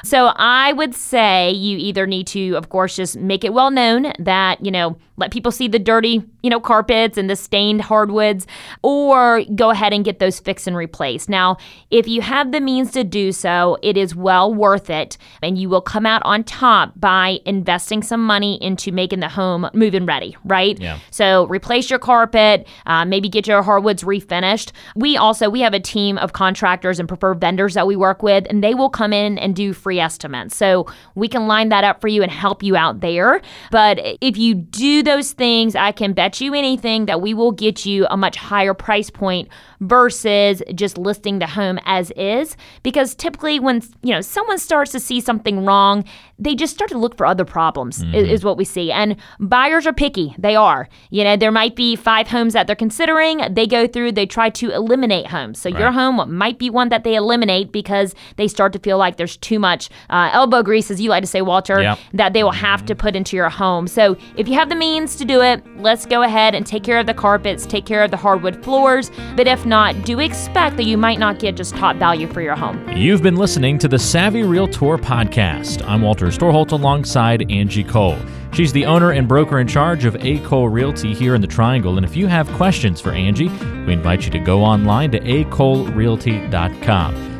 So 0.04 0.28
I 0.36 0.74
would 0.74 0.96
say 0.96 1.52
you 1.52 1.78
either 1.78 2.06
need 2.06 2.28
to, 2.28 2.56
of 2.56 2.70
course, 2.70 2.96
just 2.96 3.18
make 3.18 3.44
it 3.44 3.54
well 3.54 3.72
known 3.72 4.14
that, 4.20 4.64
you 4.64 4.72
know, 4.72 4.98
let 5.18 5.32
people 5.32 5.52
see 5.52 5.68
the 5.68 5.80
dirty, 5.80 6.24
you 6.46 6.52
know, 6.52 6.60
carpets 6.60 7.18
and 7.18 7.28
the 7.28 7.36
stained 7.36 7.82
hardwoods, 7.82 8.46
or 8.84 9.44
go 9.56 9.72
ahead 9.72 9.94
and 9.94 10.06
get 10.06 10.20
those 10.20 10.40
fixed 10.40 10.68
and 10.68 10.78
replaced. 10.78 11.28
Now, 11.28 11.58
if 11.90 12.08
you 12.08 12.22
have 12.22 12.52
the 12.52 12.62
means 12.62 12.92
to 12.92 13.04
do 13.04 13.32
so, 13.32 13.80
it 13.82 13.98
is 13.98 14.16
well 14.16 14.54
worth 14.54 14.92
it, 14.92 15.18
and 15.42 15.58
you 15.58 15.70
will 15.70 15.82
come 15.82 16.06
out 16.06 16.22
on 16.24 16.44
top 16.44 16.94
by 16.98 17.40
investing 17.48 18.04
some 18.04 18.24
money 18.24 18.62
into 18.62 18.92
making 18.92 19.22
the 19.22 19.28
home 19.28 19.68
move-in 19.74 20.06
ready, 20.06 20.38
right? 20.46 20.80
Yeah. 20.80 21.00
So 21.10 21.48
replace 21.48 21.90
your 21.90 21.98
carpet, 21.98 22.68
uh, 22.86 23.06
maybe 23.06 23.28
get 23.28 23.48
your 23.48 23.64
hardwoods 23.64 24.04
refinished. 24.04 24.72
We 24.96 25.18
also 25.18 25.50
we 25.50 25.62
have 25.62 25.74
a 25.74 25.80
team 25.80 26.20
of 26.20 26.34
contractors 26.34 27.00
and 27.00 27.08
preferred 27.08 27.42
vendors 27.42 27.74
that 27.74 27.88
we 27.88 27.96
work 27.96 28.22
with, 28.22 28.46
and 28.52 28.64
they 28.64 28.76
will 28.76 28.92
come 28.92 29.14
in 29.14 29.40
and 29.40 29.56
do 29.56 29.74
free 29.74 30.00
estimates. 30.00 30.56
So 30.56 30.86
we 31.16 31.28
can 31.28 31.48
line 31.48 31.70
that 31.70 31.84
up 31.84 32.02
for 32.02 32.08
you 32.08 32.22
and 32.22 32.32
help 32.32 32.62
you 32.62 32.76
out 32.76 33.00
there. 33.00 33.42
But 33.72 33.98
if 34.22 34.38
you 34.38 34.54
do 34.54 35.02
those 35.02 35.32
things, 35.32 35.76
I 35.76 35.92
can 35.92 36.14
bet 36.14 36.35
you 36.42 36.54
anything 36.54 37.06
that 37.06 37.22
we 37.22 37.34
will 37.34 37.52
get 37.52 37.86
you 37.86 38.06
a 38.10 38.18
much 38.18 38.36
higher 38.36 38.74
price 38.74 39.10
point 39.10 39.50
versus 39.82 40.62
just 40.74 40.98
listing 40.98 41.40
the 41.40 41.48
home 41.48 41.80
as 41.86 42.12
is 42.12 42.56
because 42.84 43.14
typically 43.16 43.60
when 43.60 43.82
you 44.02 44.14
know 44.14 44.22
someone 44.22 44.58
starts 44.58 44.92
to 44.92 45.00
see 45.00 45.20
something 45.20 45.66
wrong 45.66 46.04
they 46.38 46.56
just 46.56 46.74
start 46.74 46.90
to 46.90 46.98
look 46.98 47.16
for 47.16 47.26
other 47.26 47.46
problems 47.46 48.04
mm-hmm. 48.04 48.14
is, 48.14 48.30
is, 48.30 48.44
what 48.44 48.58
we 48.58 48.66
see 48.66 48.92
and 48.92 49.16
buyers 49.40 49.88
are 49.88 49.94
picky 49.94 50.36
they 50.38 50.56
are 50.56 50.88
you 51.10 51.24
know 51.24 51.36
there 51.36 51.52
might 51.52 51.76
be 51.76 51.96
five 51.96 52.28
homes 52.28 52.54
that 52.54 52.68
they're 52.68 52.76
considering 52.76 53.42
they 53.54 53.66
go 53.66 53.88
through 53.88 54.12
they 54.12 54.26
try 54.26 54.50
to 54.50 54.70
eliminate 54.72 55.28
homes 55.28 55.60
so 55.60 55.70
right. 55.70 55.80
your 55.80 55.92
home 55.92 56.34
might 56.34 56.60
be 56.60 56.70
one 56.70 56.90
that 56.90 57.04
they 57.04 57.16
eliminate 57.16 57.72
because 57.72 58.14
they 58.38 58.48
start 58.48 58.74
to 58.74 58.80
feel 58.80 58.98
like 58.98 59.18
there's 59.18 59.38
too 59.38 59.60
much 59.60 59.90
uh, 60.10 60.30
elbow 60.34 60.62
grease 60.62 60.92
as 60.92 61.02
you 61.02 61.10
like 61.10 61.24
to 61.24 61.28
say 61.28 61.42
walter 61.42 61.82
yep. 61.82 62.00
that 62.14 62.34
they 62.34 62.44
will 62.44 62.52
have 62.52 62.82
mm-hmm. 62.82 62.88
to 62.88 62.96
put 62.96 63.16
into 63.16 63.36
your 63.36 63.50
home 63.50 63.88
so 63.88 64.18
if 64.38 64.48
you 64.48 64.54
have 64.54 64.70
the 64.70 64.76
means 64.76 65.16
to 65.16 65.26
do 65.26 65.42
it 65.42 65.64
let's 65.78 66.06
go 66.06 66.22
ahead 66.26 66.54
and 66.54 66.68
take 66.68 66.84
care 66.84 67.00
of 67.00 67.06
the 67.06 67.14
carpets 67.14 67.66
take 67.66 67.86
care 67.86 68.04
of 68.04 68.12
the 68.12 68.18
hardwood 68.18 68.62
floors 68.64 69.10
but 69.36 69.48
if 69.48 69.66
not 69.66 69.96
do 70.04 70.20
expect 70.20 70.76
that 70.78 70.84
you 70.84 70.98
might 70.98 71.20
not 71.20 71.40
get 71.40 71.56
just 71.56 71.74
top 71.76 71.96
value 71.96 72.28
for 72.28 72.42
your 72.42 72.56
home 72.56 72.86
you've 72.96 73.24
been 73.24 73.38
listening 73.38 73.78
to 73.78 73.88
the 73.88 73.98
savvy 73.98 74.44
realtor 74.44 74.98
podcast 74.98 75.82
i'm 75.88 76.02
walter 76.02 76.28
Storholt 76.28 76.72
alongside 76.72 77.50
Angie 77.52 77.84
Cole. 77.84 78.18
She's 78.54 78.72
the 78.72 78.86
owner 78.86 79.12
and 79.12 79.28
broker 79.28 79.60
in 79.60 79.68
charge 79.68 80.06
of 80.06 80.16
A. 80.24 80.38
Cole 80.40 80.70
Realty 80.70 81.14
here 81.14 81.36
in 81.36 81.42
the 81.42 81.48
Triangle. 81.48 81.98
And 81.98 82.06
if 82.06 82.16
you 82.16 82.28
have 82.28 82.48
questions 82.54 83.02
for 83.02 83.12
Angie, 83.12 83.50
we 83.50 83.94
invite 83.94 84.24
you 84.26 84.32
to 84.32 84.40
go 84.40 84.64
online 84.64 85.12
to 85.12 85.20
acolerealty.com. 85.20 87.35